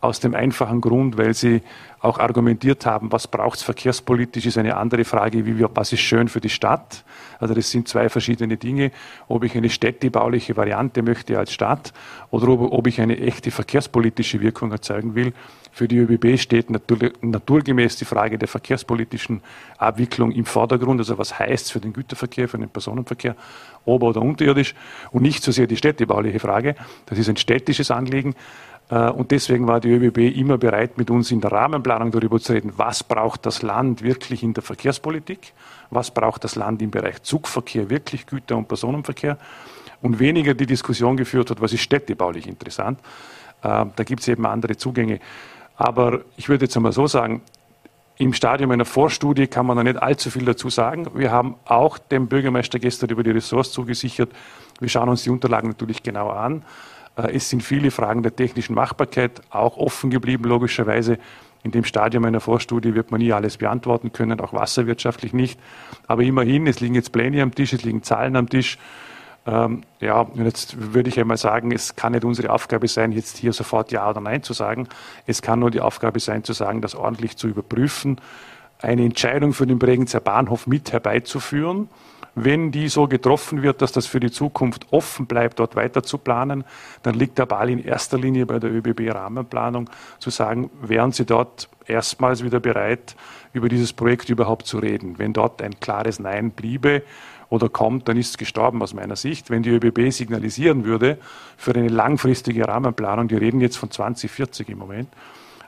[0.00, 1.62] aus dem einfachen Grund, weil sie
[2.00, 6.00] auch argumentiert haben, was braucht es verkehrspolitisch, ist eine andere Frage, wie wir, was ist
[6.00, 7.04] schön für die Stadt.
[7.40, 8.92] Also das sind zwei verschiedene Dinge.
[9.26, 11.92] Ob ich eine städtebauliche Variante möchte als Stadt
[12.30, 15.32] oder ob, ob ich eine echte verkehrspolitische Wirkung erzeugen will.
[15.72, 19.42] Für die ÖBB steht natur, naturgemäß die Frage der verkehrspolitischen
[19.76, 21.00] Abwicklung im Vordergrund.
[21.00, 23.34] Also was heißt für den Güterverkehr, für den Personenverkehr,
[23.84, 24.74] ober- oder unterirdisch
[25.10, 26.76] und nicht so sehr die städtebauliche Frage.
[27.06, 28.34] Das ist ein städtisches Anliegen.
[28.90, 32.52] Äh, und deswegen war die ÖBB immer bereit, mit uns in der Rahmenplanung darüber zu
[32.52, 35.52] reden, was braucht das Land wirklich in der Verkehrspolitik,
[35.90, 39.38] was braucht das Land im Bereich Zugverkehr, wirklich Güter- und Personenverkehr
[40.00, 42.98] und weniger die Diskussion geführt hat, was ist städtebaulich interessant.
[43.62, 45.20] Äh, da gibt es eben andere Zugänge.
[45.76, 47.42] Aber ich würde jetzt einmal so sagen,
[48.16, 51.06] im Stadium einer Vorstudie kann man da nicht allzu viel dazu sagen.
[51.14, 54.30] Wir haben auch dem Bürgermeister gestern über die Ressorts zugesichert.
[54.80, 56.64] Wir schauen uns die Unterlagen natürlich genau an.
[57.18, 61.18] Äh, es sind viele Fragen der technischen Machbarkeit auch offen geblieben, logischerweise.
[61.64, 65.58] In dem Stadium einer Vorstudie wird man nie alles beantworten können, auch wasserwirtschaftlich nicht.
[66.06, 68.78] Aber immerhin, es liegen jetzt Pläne am Tisch, es liegen Zahlen am Tisch.
[69.44, 73.52] Ähm, ja, jetzt würde ich einmal sagen, es kann nicht unsere Aufgabe sein, jetzt hier
[73.52, 74.88] sofort Ja oder Nein zu sagen.
[75.26, 78.20] Es kann nur die Aufgabe sein, zu sagen, das ordentlich zu überprüfen,
[78.80, 81.88] eine Entscheidung für den Bregenzer Bahnhof mit herbeizuführen
[82.44, 86.18] wenn die so getroffen wird, dass das für die Zukunft offen bleibt, dort weiter zu
[86.18, 86.64] planen,
[87.02, 91.68] dann liegt der Ball in erster Linie bei der ÖBB-Rahmenplanung, zu sagen, wären Sie dort
[91.86, 93.16] erstmals wieder bereit,
[93.52, 95.18] über dieses Projekt überhaupt zu reden.
[95.18, 97.02] Wenn dort ein klares Nein bliebe
[97.48, 99.50] oder kommt, dann ist es gestorben aus meiner Sicht.
[99.50, 101.18] Wenn die ÖBB signalisieren würde
[101.56, 105.08] für eine langfristige Rahmenplanung, die reden jetzt von 2040 im Moment,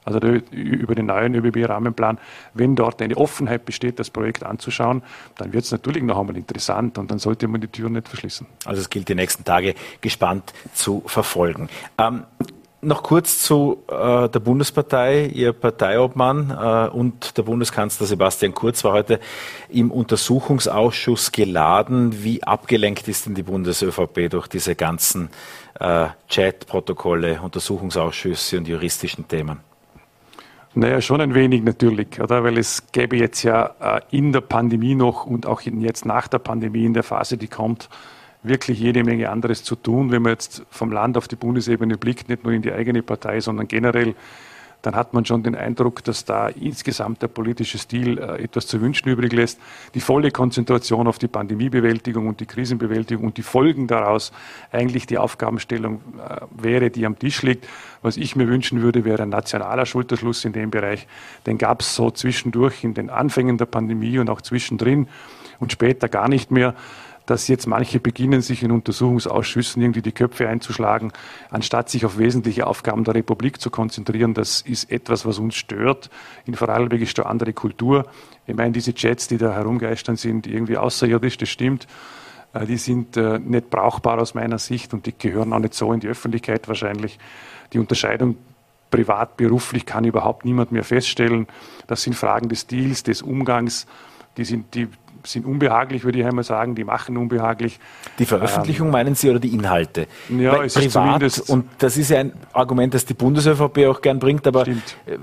[0.05, 0.19] also
[0.51, 2.19] über den neuen ÖBB-Rahmenplan,
[2.55, 5.03] wenn dort eine Offenheit besteht, das Projekt anzuschauen,
[5.37, 8.47] dann wird es natürlich noch einmal interessant und dann sollte man die Türen nicht verschließen.
[8.65, 11.69] Also es gilt die nächsten Tage gespannt zu verfolgen.
[11.99, 12.25] Ähm,
[12.83, 15.27] noch kurz zu äh, der Bundespartei.
[15.27, 19.21] Ihr Parteiobmann äh, und der Bundeskanzler Sebastian Kurz war heute
[19.69, 22.25] im Untersuchungsausschuss geladen.
[22.25, 25.29] Wie abgelenkt ist denn die Bundes-ÖVP durch diese ganzen
[25.79, 29.70] äh, Chat-Protokolle, Untersuchungsausschüsse und juristischen Themen?
[30.73, 32.45] Naja, schon ein wenig natürlich, oder?
[32.45, 36.39] Weil es gäbe jetzt ja äh, in der Pandemie noch und auch jetzt nach der
[36.39, 37.89] Pandemie in der Phase, die kommt,
[38.43, 40.13] wirklich jede Menge anderes zu tun.
[40.13, 43.41] Wenn man jetzt vom Land auf die Bundesebene blickt, nicht nur in die eigene Partei,
[43.41, 44.15] sondern generell
[44.83, 48.81] dann hat man schon den Eindruck, dass da insgesamt der politische Stil äh, etwas zu
[48.81, 49.61] wünschen übrig lässt.
[49.95, 54.33] Die volle Konzentration auf die Pandemiebewältigung und die Krisenbewältigung und die Folgen daraus
[54.73, 57.67] eigentlich die Aufgabenstellung äh, wäre, die am Tisch liegt.
[58.03, 61.07] Was ich mir wünschen würde, wäre ein nationaler Schulterschluss in dem Bereich.
[61.47, 65.09] Den gab es so zwischendurch in den Anfängen der Pandemie und auch zwischendrin
[65.59, 66.75] und später gar nicht mehr
[67.31, 71.13] dass jetzt manche beginnen, sich in Untersuchungsausschüssen irgendwie die Köpfe einzuschlagen,
[71.49, 74.35] anstatt sich auf wesentliche Aufgaben der Republik zu konzentrieren.
[74.35, 76.11] Das ist etwas, was uns stört.
[76.45, 78.07] In Vorarlberg ist da andere Kultur.
[78.49, 81.87] Ich meine, diese Jets, die da herumgeistern sind, irgendwie außerirdisch, das stimmt.
[82.53, 85.93] Äh, die sind äh, nicht brauchbar aus meiner Sicht und die gehören auch nicht so
[85.93, 87.21] in die Öffentlichkeit wahrscheinlich.
[87.73, 88.39] Die Unterscheidung
[88.91, 91.47] privat, beruflich kann überhaupt niemand mehr feststellen.
[91.87, 93.87] Das sind Fragen des Stils, des Umgangs.
[94.37, 94.89] Die, sind, die,
[95.25, 97.79] sind unbehaglich, würde ich einmal sagen, die machen unbehaglich.
[98.19, 100.07] Die Veröffentlichung ähm, meinen Sie oder die Inhalte?
[100.29, 104.01] Ja, Weil es privat, ist und das ist ja ein Argument, das die Bundes-ÖVP auch
[104.01, 104.97] gern bringt, aber Stimmt.
[105.07, 105.17] Äh,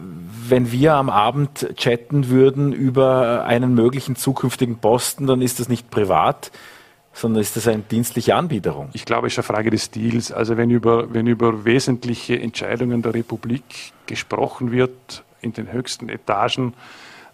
[0.50, 5.90] wenn wir am Abend chatten würden über einen möglichen zukünftigen Posten, dann ist das nicht
[5.90, 6.52] privat,
[7.14, 8.90] sondern ist das eine dienstliche Anbiederung?
[8.94, 10.32] Ich glaube, es ist eine Frage des Stils.
[10.32, 13.64] Also wenn über, wenn über wesentliche Entscheidungen der Republik
[14.06, 16.74] gesprochen wird in den höchsten Etagen,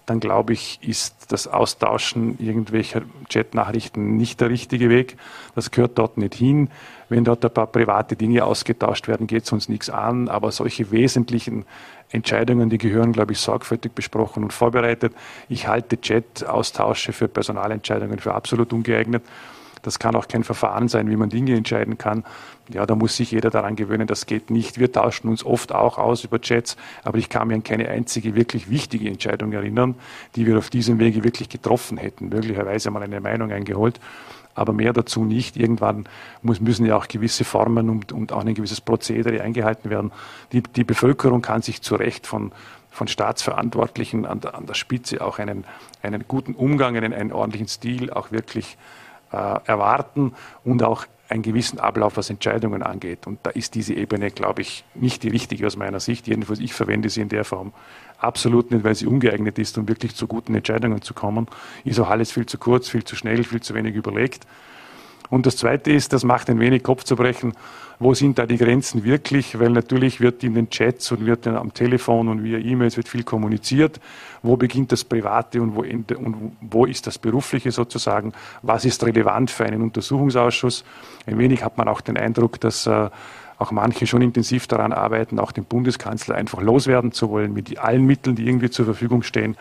[0.05, 5.17] dann glaube ich, ist das Austauschen irgendwelcher Chat-Nachrichten nicht der richtige Weg.
[5.55, 6.69] Das gehört dort nicht hin.
[7.09, 10.27] Wenn dort ein paar private Dinge ausgetauscht werden, geht es uns nichts an.
[10.27, 11.65] Aber solche wesentlichen
[12.09, 15.13] Entscheidungen, die gehören, glaube ich, sorgfältig besprochen und vorbereitet.
[15.47, 19.23] Ich halte Chat-Austausche für Personalentscheidungen für absolut ungeeignet.
[19.83, 22.23] Das kann auch kein Verfahren sein, wie man Dinge entscheiden kann.
[22.69, 24.79] Ja, da muss sich jeder daran gewöhnen, das geht nicht.
[24.79, 28.35] Wir tauschen uns oft auch aus über Chats, aber ich kann mir an keine einzige
[28.35, 29.95] wirklich wichtige Entscheidung erinnern,
[30.35, 32.29] die wir auf diesem Wege wirklich getroffen hätten.
[32.29, 33.99] Möglicherweise mal eine Meinung eingeholt
[34.55, 35.57] aber mehr dazu nicht.
[35.57, 36.05] Irgendwann
[36.41, 40.11] muss, müssen ja auch gewisse Formen und, und, auch ein gewisses Prozedere eingehalten werden.
[40.51, 42.51] Die, die Bevölkerung kann sich zu Recht von,
[42.91, 45.65] von Staatsverantwortlichen an der, an der Spitze auch einen,
[46.01, 48.77] einen guten Umgang, einen, einen ordentlichen Stil auch wirklich
[49.33, 53.25] erwarten und auch einen gewissen Ablauf, was Entscheidungen angeht.
[53.25, 56.27] Und da ist diese Ebene, glaube ich, nicht die richtige aus meiner Sicht.
[56.27, 57.73] Jedenfalls, ich verwende sie in der Form
[58.19, 61.47] absolut nicht, weil sie ungeeignet ist, um wirklich zu guten Entscheidungen zu kommen.
[61.83, 64.45] Ist auch alles viel zu kurz, viel zu schnell, viel zu wenig überlegt.
[65.33, 67.53] Und das Zweite ist, das macht ein wenig Kopfzerbrechen,
[67.97, 71.73] wo sind da die Grenzen wirklich, weil natürlich wird in den Chats und wird am
[71.73, 73.99] Telefon und via E-Mails wird viel kommuniziert.
[74.43, 78.33] Wo beginnt das Private und wo, und wo ist das Berufliche sozusagen?
[78.61, 80.83] Was ist relevant für einen Untersuchungsausschuss?
[81.25, 83.09] Ein wenig hat man auch den Eindruck, dass äh,
[83.57, 88.05] auch manche schon intensiv daran arbeiten, auch den Bundeskanzler einfach loswerden zu wollen mit allen
[88.05, 89.57] Mitteln, die irgendwie zur Verfügung stehen.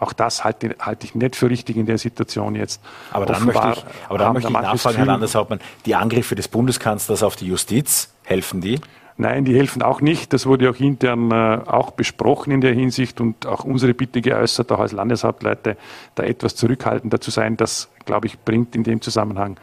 [0.00, 2.80] Auch das halte, halte ich nicht für richtig in der Situation jetzt.
[3.12, 6.48] Aber dann Offenbar möchte ich, aber dann möchte ich nachfragen, Herr Landeshauptmann, die Angriffe des
[6.48, 8.80] Bundeskanzlers auf die Justiz, helfen die?
[9.18, 10.32] Nein, die helfen auch nicht.
[10.32, 14.72] Das wurde auch intern äh, auch besprochen in der Hinsicht und auch unsere Bitte geäußert,
[14.72, 15.76] auch als Landeshauptleute,
[16.14, 17.58] da etwas zurückhaltender zu sein.
[17.58, 19.60] Das, glaube ich, bringt in dem Zusammenhang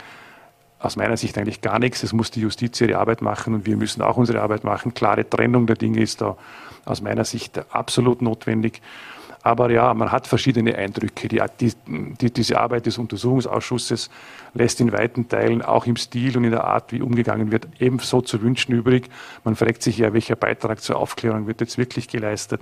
[0.78, 2.04] aus meiner Sicht eigentlich gar nichts.
[2.04, 4.94] Es muss die Justiz ihre Arbeit machen und wir müssen auch unsere Arbeit machen.
[4.94, 6.38] Klare Trennung der Dinge ist da
[6.86, 8.82] aus meiner Sicht absolut notwendig.
[9.44, 11.28] Aber ja, man hat verschiedene Eindrücke.
[11.28, 11.42] Die,
[11.88, 14.10] die, diese Arbeit des Untersuchungsausschusses
[14.54, 18.22] lässt in weiten Teilen auch im Stil und in der Art, wie umgegangen wird, ebenso
[18.22, 19.10] zu wünschen übrig.
[19.44, 22.62] Man fragt sich ja, welcher Beitrag zur Aufklärung wird jetzt wirklich geleistet.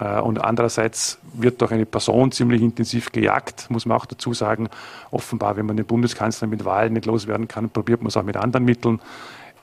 [0.00, 4.68] Äh, und andererseits wird doch eine Person ziemlich intensiv gejagt, muss man auch dazu sagen.
[5.10, 8.36] Offenbar, wenn man den Bundeskanzler mit Wahlen nicht loswerden kann, probiert man es auch mit
[8.36, 9.00] anderen Mitteln.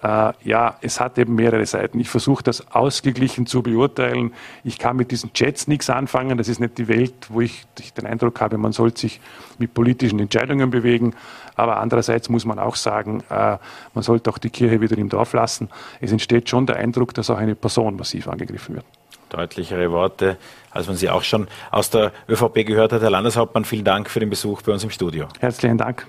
[0.06, 2.00] Äh, ja, es hat eben mehrere Seiten.
[2.00, 4.34] Ich versuche das ausgeglichen zu beurteilen.
[4.64, 6.38] Ich kann mit diesen Chats nichts anfangen.
[6.38, 7.66] Das ist nicht die Welt, wo ich
[7.98, 9.20] den Eindruck habe, man sollte sich
[9.58, 11.16] mit politischen Entscheidungen bewegen.
[11.56, 13.58] Aber andererseits muss man auch sagen, äh,
[13.96, 15.70] man sollte auch die Kirche wieder im Dorf lassen.
[16.02, 18.86] Es entsteht schon der Eindruck, dass auch eine Person massiv angegriffen wird
[19.30, 20.38] deutlichere Worte,
[20.70, 23.02] als man sie auch schon aus der ÖVP gehört hat.
[23.02, 25.28] Herr Landeshauptmann, vielen Dank für den Besuch bei uns im Studio.
[25.40, 26.06] Herzlichen Dank.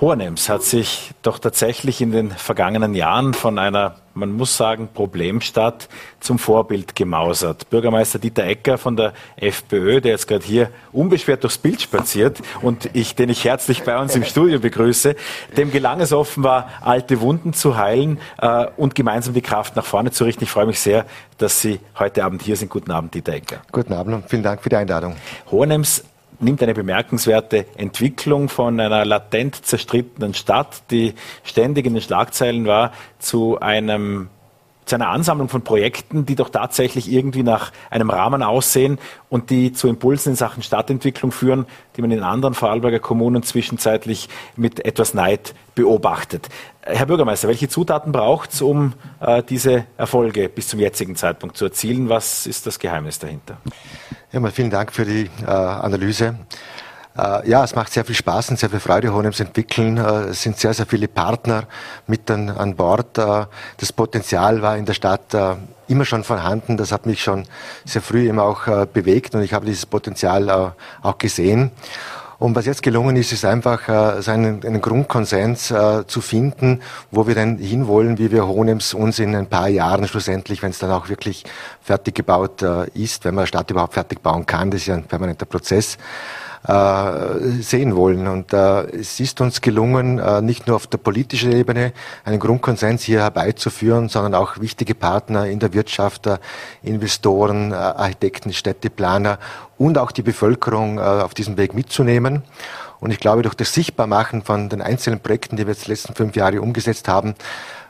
[0.00, 5.88] Hohenems hat sich doch tatsächlich in den vergangenen Jahren von einer, man muss sagen, Problemstadt
[6.20, 7.68] zum Vorbild gemausert.
[7.68, 12.90] Bürgermeister Dieter Ecker von der FPÖ, der jetzt gerade hier unbeschwert durchs Bild spaziert und
[12.92, 15.16] ich, den ich herzlich bei uns im Studio begrüße,
[15.56, 20.12] dem gelang es offenbar, alte Wunden zu heilen äh, und gemeinsam die Kraft nach vorne
[20.12, 20.44] zu richten.
[20.44, 21.06] Ich freue mich sehr,
[21.38, 22.70] dass Sie heute Abend hier sind.
[22.70, 23.62] Guten Abend, Dieter Ecker.
[23.72, 25.16] Guten Abend und vielen Dank für die Einladung.
[25.50, 26.04] Hohenems
[26.40, 32.92] nimmt eine bemerkenswerte Entwicklung von einer latent zerstrittenen Stadt, die ständig in den Schlagzeilen war,
[33.18, 34.28] zu einem
[34.88, 38.98] zu einer Ansammlung von Projekten, die doch tatsächlich irgendwie nach einem Rahmen aussehen
[39.28, 44.28] und die zu Impulsen in Sachen Stadtentwicklung führen, die man in anderen Vorarlberger Kommunen zwischenzeitlich
[44.56, 46.48] mit etwas Neid beobachtet.
[46.80, 51.66] Herr Bürgermeister, welche Zutaten braucht es, um äh, diese Erfolge bis zum jetzigen Zeitpunkt zu
[51.66, 52.08] erzielen?
[52.08, 53.58] Was ist das Geheimnis dahinter?
[54.30, 56.34] Ja, vielen Dank für die äh, Analyse.
[57.16, 59.96] Äh, ja, es macht sehr viel Spaß und sehr viel Freude, Honems entwickeln.
[59.96, 61.64] Äh, es sind sehr, sehr viele Partner
[62.06, 63.16] mit an, an Bord.
[63.16, 63.46] Äh,
[63.78, 65.34] das Potenzial war in der Stadt
[65.86, 66.76] immer schon vorhanden.
[66.76, 67.44] Das hat mich schon
[67.86, 71.70] sehr früh eben auch bewegt und ich habe dieses Potenzial auch gesehen.
[72.38, 77.26] Und was jetzt gelungen ist, ist einfach äh, einen, einen Grundkonsens äh, zu finden, wo
[77.26, 80.92] wir denn hinwollen, wie wir Honems uns in ein paar Jahren schlussendlich, wenn es dann
[80.92, 81.44] auch wirklich
[81.80, 84.94] fertig gebaut äh, ist, wenn man eine Stadt überhaupt fertig bauen kann, das ist ja
[84.94, 85.98] ein permanenter Prozess,
[86.68, 88.26] sehen wollen.
[88.26, 91.92] Und äh, es ist uns gelungen, äh, nicht nur auf der politischen Ebene
[92.24, 96.36] einen Grundkonsens hier herbeizuführen, sondern auch wichtige Partner in der Wirtschaft, äh,
[96.82, 99.38] Investoren, äh, Architekten, Städteplaner
[99.78, 102.42] und auch die Bevölkerung äh, auf diesem Weg mitzunehmen.
[103.00, 106.14] Und ich glaube, durch das Sichtbarmachen von den einzelnen Projekten, die wir jetzt die letzten
[106.14, 107.34] fünf Jahre umgesetzt haben,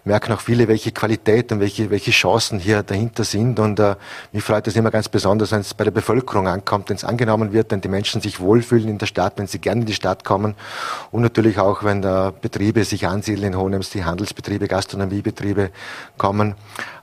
[0.09, 3.61] merken auch viele, welche Qualität und welche, welche Chancen hier dahinter sind.
[3.61, 3.95] Und äh,
[4.33, 7.53] mich freut es immer ganz besonders, wenn es bei der Bevölkerung ankommt, wenn es angenommen
[7.53, 10.25] wird, wenn die Menschen sich wohlfühlen in der Stadt, wenn sie gerne in die Stadt
[10.25, 10.55] kommen.
[11.13, 15.71] Und natürlich auch, wenn äh, Betriebe sich ansiedeln in Hohenems, die Handelsbetriebe, Gastronomiebetriebe
[16.17, 16.55] kommen.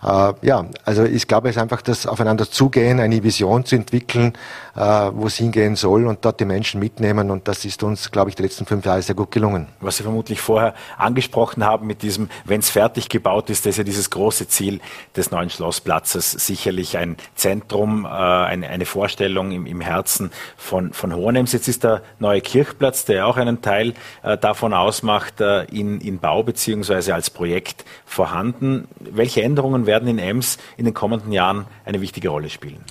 [0.04, 4.34] Äh, ja, also ich glaube, es ist einfach das Aufeinander zugehen, eine Vision zu entwickeln,
[4.76, 4.80] äh,
[5.14, 7.32] wo es hingehen soll und dort die Menschen mitnehmen.
[7.32, 9.68] Und das ist uns, glaube ich, die letzten fünf Jahre sehr gut gelungen.
[9.80, 13.72] Was Sie vermutlich vorher angesprochen haben mit diesem, wenn es fertig fertig gebaut ist, das
[13.72, 14.80] ist ja dieses große Ziel
[15.18, 16.32] des neuen Schlossplatzes.
[16.32, 21.52] Sicherlich ein Zentrum, äh, eine, eine, Vorstellung im, im, Herzen von, von Hohenems.
[21.52, 26.20] Jetzt ist der neue Kirchplatz, der auch einen Teil äh, davon ausmacht, äh, in, in
[26.20, 28.88] Bau beziehungsweise als Projekt vorhanden.
[29.02, 32.86] Welche Änderungen werden in Ems in den kommenden Jahren eine wichtige Rolle spielen?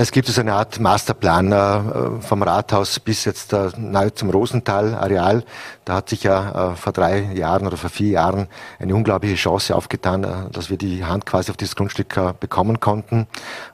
[0.00, 5.42] Es gibt so eine Art Masterplan äh, vom Rathaus bis jetzt äh, nahe zum Rosenthal-Areal.
[5.84, 8.46] Da hat sich ja äh, vor drei Jahren oder vor vier Jahren
[8.78, 12.78] eine unglaubliche Chance aufgetan, äh, dass wir die Hand quasi auf dieses Grundstück äh, bekommen
[12.78, 13.26] konnten.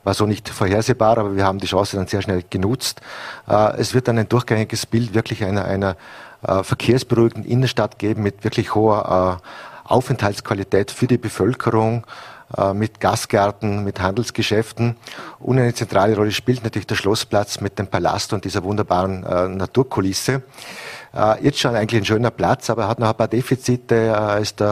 [0.02, 3.02] War so nicht vorhersehbar, aber wir haben die Chance dann sehr schnell genutzt.
[3.46, 5.96] Äh, es wird dann ein durchgängiges Bild wirklich einer, einer
[6.40, 9.40] verkehrsberuhigten Innenstadt geben mit wirklich hoher
[9.84, 12.06] Aufenthaltsqualität für die Bevölkerung.
[12.56, 14.96] Äh, mit Gastgärten, mit Handelsgeschäften.
[15.40, 19.48] Und eine zentrale Rolle spielt natürlich der Schlossplatz mit dem Palast und dieser wunderbaren äh,
[19.48, 20.42] Naturkulisse.
[21.12, 23.94] Äh, jetzt schon eigentlich ein schöner Platz, aber er hat noch ein paar Defizite.
[23.94, 24.62] Er ist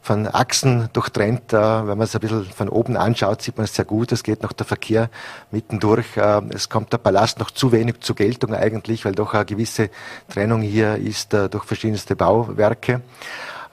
[0.00, 1.52] von Achsen durchtrennt.
[1.52, 4.12] wenn man es ein bisschen von oben anschaut, sieht man es sehr gut.
[4.12, 5.10] Es geht noch der Verkehr
[5.50, 6.16] mittendurch.
[6.50, 9.90] es kommt der Palast noch zu wenig zur Geltung eigentlich, weil doch eine gewisse
[10.28, 13.00] Trennung hier ist durch verschiedenste Bauwerke.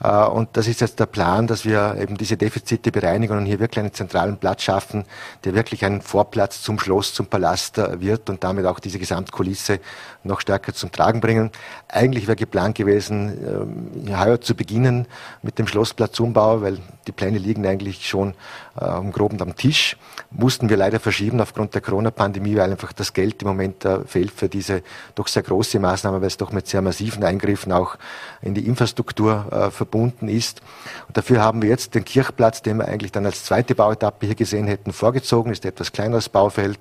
[0.03, 3.59] Äh, und das ist jetzt der Plan, dass wir eben diese Defizite bereinigen und hier
[3.59, 5.05] wirklich einen zentralen Platz schaffen,
[5.45, 9.79] der wirklich ein Vorplatz zum Schloss, zum Palast äh, wird und damit auch diese Gesamtkulisse
[10.23, 11.51] noch stärker zum Tragen bringen.
[11.87, 15.07] Eigentlich wäre geplant gewesen, ähm, heuer zu beginnen
[15.41, 18.33] mit dem Schlossplatzumbau, weil die Pläne liegen eigentlich schon
[18.79, 19.97] äh, im Groben am Tisch.
[20.31, 24.31] Mussten wir leider verschieben aufgrund der Corona-Pandemie, weil einfach das Geld im Moment äh, fehlt
[24.31, 24.81] für diese
[25.15, 27.97] doch sehr große Maßnahme, weil es doch mit sehr massiven Eingriffen auch
[28.41, 30.61] in die Infrastruktur äh, verbunden ist.
[31.07, 34.35] Und dafür haben wir jetzt den Kirchplatz, den wir eigentlich dann als zweite Bauetappe hier
[34.35, 35.51] gesehen hätten, vorgezogen.
[35.51, 36.79] Ist etwas kleineres Baufeld.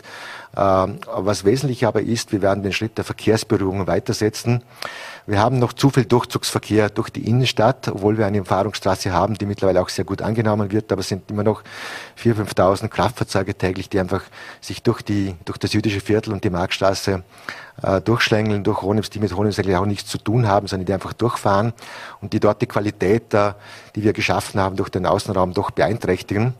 [0.57, 4.63] Ähm, was wesentlich aber ist, wir werden den Schritt der Verkehrsberuhigung weitersetzen.
[5.27, 9.47] Wir haben noch zu viel Durchzugsverkehr durch die Innenstadt, obwohl wir eine Umfahrungsstraße haben, die
[9.47, 10.91] mittlerweile auch sehr gut angenommen wird.
[10.93, 11.63] Aber es sind immer noch
[12.23, 14.23] 4.000, 5.000 Kraftfahrzeuge täglich, die einfach
[14.61, 17.23] sich durch, die, durch das jüdische Viertel und die Marktstraße
[17.83, 20.93] äh, durchschlängeln, durch Honems, die mit Honems eigentlich auch nichts zu tun haben, sondern die
[20.93, 21.73] einfach durchfahren
[22.21, 23.53] und die dort die Qualität, äh,
[23.95, 26.55] die wir geschaffen haben, durch den Außenraum doch beeinträchtigen.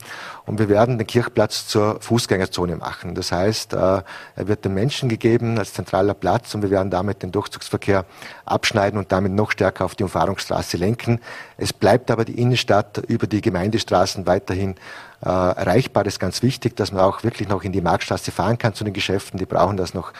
[0.45, 3.15] Und wir werden den Kirchplatz zur Fußgängerzone machen.
[3.15, 4.03] Das heißt, äh, er
[4.35, 8.05] wird den Menschen gegeben als zentraler Platz und wir werden damit den Durchzugsverkehr
[8.45, 11.21] abschneiden und damit noch stärker auf die Umfahrungsstraße lenken.
[11.57, 14.75] Es bleibt aber die Innenstadt über die Gemeindestraßen weiterhin
[15.21, 16.03] äh, erreichbar.
[16.03, 18.83] Das ist ganz wichtig, dass man auch wirklich noch in die Marktstraße fahren kann zu
[18.83, 19.39] den Geschäften.
[19.39, 20.11] Die brauchen das noch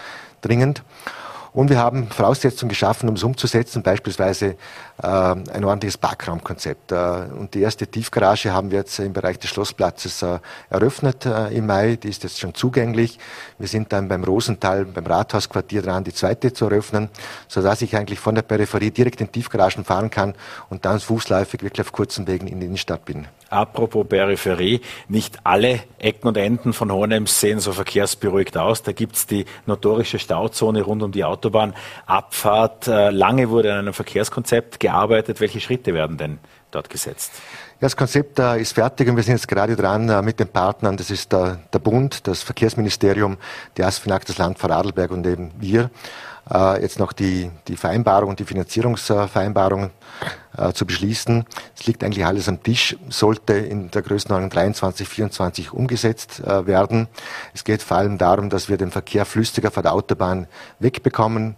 [0.41, 0.83] dringend.
[1.53, 4.55] Und wir haben Voraussetzungen geschaffen, um es umzusetzen, beispielsweise
[5.01, 6.91] äh, ein ordentliches Parkraumkonzept.
[6.91, 6.95] Äh,
[7.37, 10.39] und die erste Tiefgarage haben wir jetzt im Bereich des Schlossplatzes äh,
[10.71, 11.95] eröffnet äh, im Mai.
[11.95, 13.19] Die ist jetzt schon zugänglich.
[13.59, 17.09] Wir sind dann beim Rosenthal, beim Rathausquartier dran, die zweite zu eröffnen,
[17.47, 20.33] sodass ich eigentlich von der Peripherie direkt in Tiefgaragen fahren kann
[20.69, 23.27] und dann fußläufig wirklich auf kurzen Wegen in die Innenstadt bin.
[23.53, 28.81] Apropos Peripherie, nicht alle Ecken und Enden von Hohenems sehen so verkehrsberuhigt aus.
[28.81, 32.88] Da gibt's die notorische Stauzone rund um die Autobahnabfahrt.
[32.88, 35.39] Äh, lange wurde an einem Verkehrskonzept gearbeitet.
[35.39, 36.39] Welche Schritte werden denn
[36.71, 37.34] dort gesetzt?
[37.79, 40.95] Das Konzept äh, ist fertig und wir sind jetzt gerade dran äh, mit den Partnern.
[40.97, 43.38] Das ist der Bund, das Verkehrsministerium,
[43.77, 45.89] die ASFINAG, das Land Vorarlberg und eben wir.
[46.51, 49.91] Äh, jetzt noch die, die Vereinbarung, die Finanzierungsvereinbarung
[50.58, 51.45] äh, zu beschließen.
[51.77, 57.08] Es liegt eigentlich alles am Tisch, sollte in der Größenordnung 23, 24 umgesetzt äh, werden.
[57.53, 60.47] Es geht vor allem darum, dass wir den Verkehr flüssiger von der Autobahn
[60.79, 61.56] wegbekommen.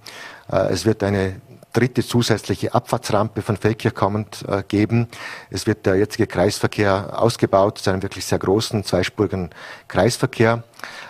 [0.48, 1.42] Es wird eine
[1.76, 5.08] dritte zusätzliche Abfahrtsrampe von Feldkirch kommend äh, geben.
[5.50, 9.50] Es wird der jetzige Kreisverkehr ausgebaut zu einem wirklich sehr großen zweispurigen
[9.90, 10.64] Kreisverkehr.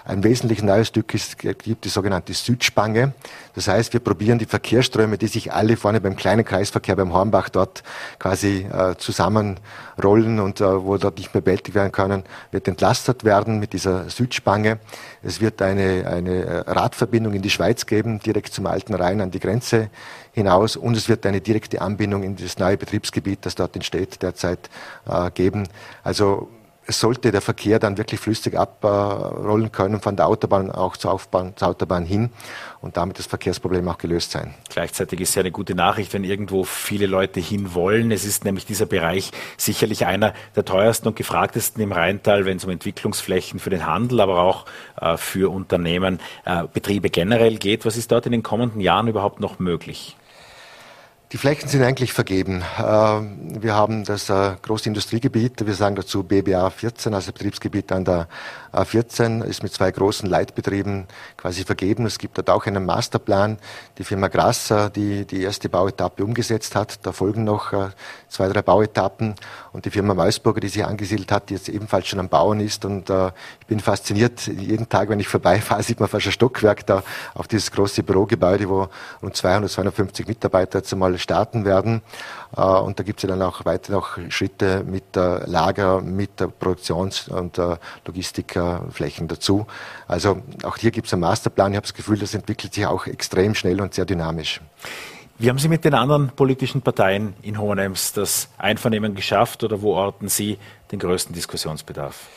[0.08, 3.14] Ein wesentlich neues Stück ist, gibt die sogenannte Südspange.
[3.56, 7.50] Das heißt, wir probieren die Verkehrsströme, die sich alle vorne beim kleinen Kreisverkehr beim Hornbach
[7.50, 7.82] dort
[8.20, 13.60] quasi äh, zusammenrollen und äh, wo dort nicht mehr bewältigt werden können, wird entlastet werden
[13.60, 14.78] mit dieser Südspange.
[15.24, 19.32] Es wird eine, eine äh, Radverbindung in die Schweiz geben, direkt zum Alten Rhein an
[19.32, 19.90] die Grenze
[20.34, 24.70] hinaus und es wird eine direkte Anbindung in das neue Betriebsgebiet, das dort entsteht, derzeit
[25.08, 25.68] äh, geben.
[26.04, 26.50] Also
[26.88, 31.70] sollte der Verkehr dann wirklich flüssig abrollen können von der Autobahn auch zur, Aufbahn, zur
[31.70, 32.30] Autobahn hin
[32.82, 34.54] und damit das Verkehrsproblem auch gelöst sein.
[34.70, 38.12] Gleichzeitig ist ja eine gute Nachricht, wenn irgendwo viele Leute hinwollen.
[38.12, 42.66] Es ist nämlich dieser Bereich sicherlich einer der teuersten und gefragtesten im Rheintal, wenn es
[42.66, 44.66] um Entwicklungsflächen für den Handel, aber auch
[45.02, 47.86] äh, für Unternehmen, äh, Betriebe generell geht.
[47.86, 50.16] Was ist dort in den kommenden Jahren überhaupt noch möglich?
[51.32, 52.62] Die Flächen sind eigentlich vergeben.
[52.78, 58.06] Äh, wir haben das äh, große Industriegebiet, wir sagen dazu BBA 14, also Betriebsgebiet an
[58.06, 58.28] der
[58.76, 61.08] A14, ist mit zwei großen Leitbetrieben
[61.38, 62.06] quasi vergeben.
[62.06, 63.58] Es gibt dort auch einen Masterplan.
[63.98, 67.06] Die Firma Grasser, die die erste Bauetappe umgesetzt hat.
[67.06, 67.90] Da folgen noch äh,
[68.28, 69.36] zwei, drei Bauetappen.
[69.72, 72.86] Und die Firma Meusburger, die sich angesiedelt hat, die jetzt ebenfalls schon am Bauen ist.
[72.86, 74.48] Und ich bin fasziniert.
[74.48, 78.70] Jeden Tag, wenn ich vorbeifahre, sieht man fast ein Stockwerk da auf dieses große Bürogebäude,
[78.70, 78.88] wo
[79.22, 82.02] rund 200, 250 Mitarbeiter jetzt einmal starten werden.
[82.56, 87.28] Äh, und da gibt es ja dann auch weiter noch Schritte mit Lager, mit Produktions-
[87.28, 87.60] und
[88.06, 89.66] Logistikflächen dazu.
[90.08, 91.72] Also auch hier gibt es einen Masterplan.
[91.72, 94.62] Ich habe das Gefühl, das entwickelt sich auch extrem schnell und sehr dynamisch.
[95.38, 99.94] Wie haben Sie mit den anderen politischen Parteien in Hohenems das Einvernehmen geschafft oder wo
[99.94, 100.58] orten Sie
[100.94, 102.30] den größten Diskussionsbedarf?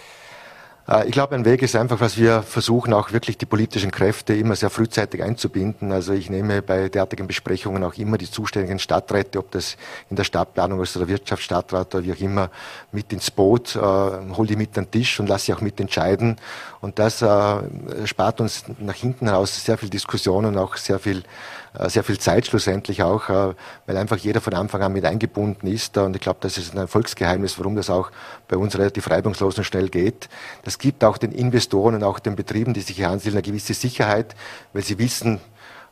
[0.89, 4.35] Äh, ich glaube, ein Weg ist einfach, was wir versuchen, auch wirklich die politischen Kräfte
[4.35, 5.93] immer sehr frühzeitig einzubinden.
[5.93, 9.77] Also ich nehme bei derartigen Besprechungen auch immer die zuständigen Stadträte, ob das
[10.11, 12.51] in der Stadtplanung ist oder Wirtschaftsstadtrat oder wie auch immer,
[12.93, 16.37] mit ins Boot, äh, hole die mit an den Tisch und lasse sie auch mitentscheiden.
[16.81, 21.23] Und das äh, spart uns nach hinten heraus sehr viel Diskussion und auch sehr viel
[21.89, 23.55] sehr viel Zeit schlussendlich auch, äh,
[23.87, 25.97] weil einfach jeder von Anfang an mit eingebunden ist.
[25.99, 28.11] Und ich glaube, das ist ein Erfolgsgeheimnis, warum das auch
[28.49, 30.29] bei uns relativ reibungslos und schnell geht.
[30.65, 33.75] Das gibt auch den Investoren und auch den Betrieben, die sich hier ansiedeln, eine gewisse
[33.75, 34.35] Sicherheit,
[34.73, 35.41] weil sie wissen,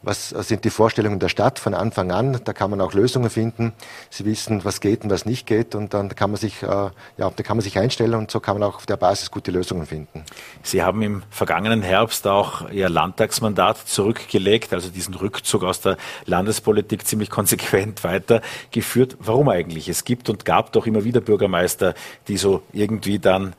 [0.06, 2.40] was sind die Vorstellungen der Stadt von Anfang an.
[2.44, 3.72] Da kann man auch Lösungen finden.
[4.08, 5.74] Sie wissen, was geht und was nicht geht.
[5.74, 8.58] Und dann kann man sich, äh, ja, da kann man sich einstellen und so kann
[8.58, 10.24] man auch auf der Basis gute Lösungen finden.
[10.62, 17.04] Sie haben im vergangenen Herbst auch Ihr Landtagsmandat zurückgelegt, also diesen Rückzug aus der Landespolitik
[17.06, 19.16] ziemlich konsequent weitergeführt.
[19.18, 19.88] Warum eigentlich?
[19.88, 21.94] Es gibt und gab doch immer wieder Bürgermeister,
[22.28, 23.54] die so irgendwie dann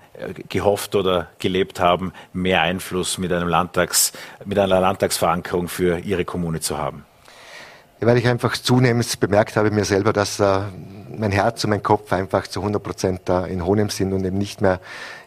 [0.49, 4.13] gehofft oder gelebt haben, mehr Einfluss mit, einem Landtags,
[4.45, 7.05] mit einer Landtagsverankerung für ihre Kommune zu haben?
[7.99, 10.59] weil ich einfach zunehmend bemerkt habe mir selber, dass äh,
[11.17, 14.37] mein Herz und mein Kopf einfach zu 100 Prozent äh, in Honem sind und eben
[14.37, 14.79] nicht mehr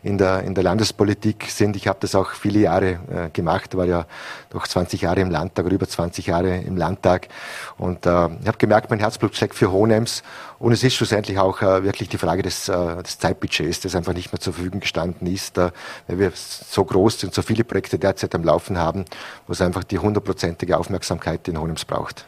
[0.03, 1.77] in der, in der Landespolitik sind.
[1.77, 4.07] Ich habe das auch viele Jahre äh, gemacht, war ja
[4.51, 7.29] doch 20 Jahre im Landtag oder über 20 Jahre im Landtag
[7.77, 10.23] und äh, ich habe gemerkt, mein Herzblut schlägt für Honems
[10.59, 14.15] und es ist schlussendlich auch äh, wirklich die Frage des, äh, des Zeitbudgets, das einfach
[14.15, 15.71] nicht mehr zur Verfügung gestanden ist, äh,
[16.07, 19.05] weil wir so groß sind, so viele Projekte derzeit am Laufen haben,
[19.47, 22.27] wo es einfach die hundertprozentige Aufmerksamkeit in Honems braucht.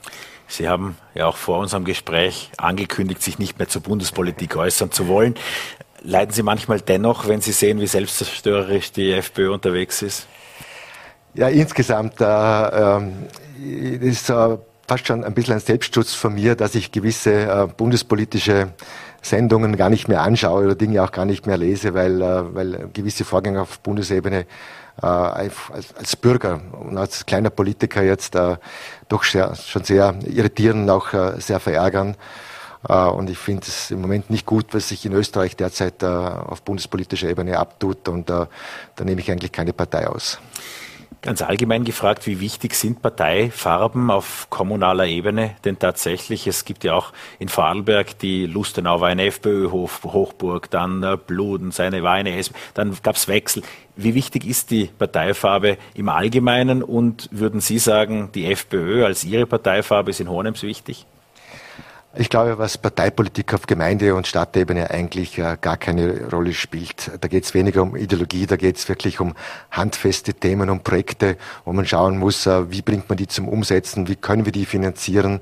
[0.48, 5.08] Sie haben ja auch vor unserem Gespräch angekündigt, sich nicht mehr zur Bundespolitik äußern zu
[5.08, 5.34] wollen.
[6.04, 10.26] Leiden Sie manchmal dennoch, wenn Sie sehen, wie selbstzerstörerisch die FPÖ unterwegs ist?
[11.34, 13.00] Ja, insgesamt äh, äh,
[14.00, 18.72] ist äh, fast schon ein bisschen ein Selbstschutz von mir, dass ich gewisse äh, bundespolitische
[19.22, 22.90] Sendungen gar nicht mehr anschaue oder Dinge auch gar nicht mehr lese, weil, äh, weil
[22.92, 24.46] gewisse Vorgänge auf Bundesebene
[25.00, 28.36] äh, als, Bürger und als kleiner Politiker jetzt
[29.08, 31.08] doch sehr, schon sehr irritieren und auch
[31.38, 32.16] sehr verärgern.
[32.88, 36.06] Äh, und ich finde es im Moment nicht gut, was sich in Österreich derzeit äh,
[36.06, 38.08] auf bundespolitischer Ebene abtut.
[38.08, 38.46] Und äh,
[38.96, 40.38] da nehme ich eigentlich keine Partei aus.
[41.20, 45.54] Ganz allgemein gefragt, wie wichtig sind Parteifarben auf kommunaler Ebene?
[45.64, 51.70] Denn tatsächlich, es gibt ja auch in Vorarlberg die Lustenau war eine FPÖ-Hochburg, dann Bluden,
[51.70, 53.62] seine war eine SP, dann gab es Wechsel.
[53.94, 59.46] Wie wichtig ist die Parteifarbe im Allgemeinen und würden Sie sagen, die FPÖ als Ihre
[59.46, 61.06] Parteifarbe ist in Hohenems wichtig?
[62.14, 67.10] Ich glaube, was Parteipolitik auf Gemeinde- und Stadtebene eigentlich äh, gar keine Rolle spielt.
[67.18, 69.32] Da geht es weniger um Ideologie, da geht es wirklich um
[69.70, 74.08] handfeste Themen, um Projekte, wo man schauen muss, äh, wie bringt man die zum Umsetzen,
[74.08, 75.40] wie können wir die finanzieren.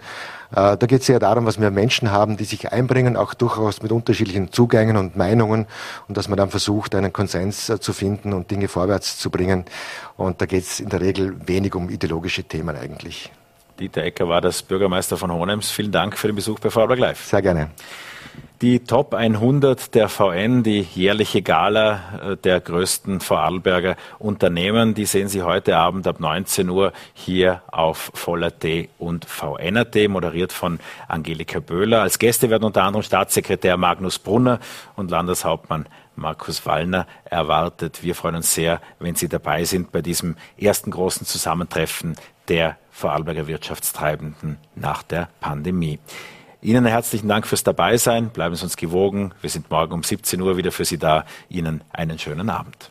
[0.52, 3.82] Äh, da geht es eher darum, was wir Menschen haben, die sich einbringen, auch durchaus
[3.82, 5.66] mit unterschiedlichen Zugängen und Meinungen
[6.06, 9.64] und dass man dann versucht, einen Konsens zu finden und Dinge vorwärts zu bringen.
[10.16, 13.32] Und da geht es in der Regel wenig um ideologische Themen eigentlich.
[13.80, 15.70] Dieter Ecker war das Bürgermeister von Hohenems.
[15.70, 17.24] Vielen Dank für den Besuch bei Vorarlberg Live.
[17.24, 17.70] Sehr gerne.
[18.60, 25.28] Die Top 100 der VN, die jährliche Gala äh, der größten Vorarlberger Unternehmen, die sehen
[25.28, 28.66] Sie heute Abend ab 19 Uhr hier auf Voller.at
[28.98, 30.78] und VN.at, moderiert von
[31.08, 32.02] Angelika Böhler.
[32.02, 34.60] Als Gäste werden unter anderem Staatssekretär Magnus Brunner
[34.94, 38.02] und Landeshauptmann Markus Wallner erwartet.
[38.02, 42.14] Wir freuen uns sehr, wenn Sie dabei sind bei diesem ersten großen Zusammentreffen
[42.50, 46.00] der Vorarlberger Wirtschaftstreibenden nach der Pandemie.
[46.60, 48.28] Ihnen herzlichen Dank fürs Dabeisein.
[48.30, 49.32] Bleiben Sie uns gewogen.
[49.40, 51.24] Wir sind morgen um 17 Uhr wieder für Sie da.
[51.48, 52.90] Ihnen einen schönen Abend.